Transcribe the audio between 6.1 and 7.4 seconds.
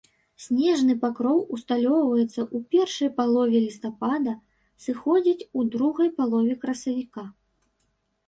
палове красавіка.